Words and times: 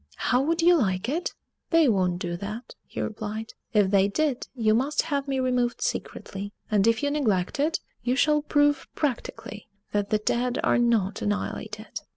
"How 0.15 0.41
would 0.41 0.63
you 0.63 0.77
like 0.77 1.07
it?" 1.07 1.35
"They 1.69 1.87
won't 1.87 2.17
do 2.17 2.35
that," 2.37 2.73
he 2.87 2.99
replied; 3.01 3.53
"if 3.71 3.91
they 3.91 4.07
did, 4.07 4.47
you 4.55 4.73
must 4.73 5.03
have 5.03 5.27
me 5.27 5.39
removed 5.39 5.79
secretly; 5.79 6.53
and 6.71 6.87
if 6.87 7.03
you 7.03 7.11
neglect 7.11 7.59
it, 7.59 7.79
you 8.01 8.15
shall 8.15 8.41
prove 8.41 8.87
practically 8.95 9.67
that 9.91 10.09
the 10.09 10.17
dead 10.17 10.57
are 10.63 10.79
not 10.79 11.21
annihilated!" 11.21 12.01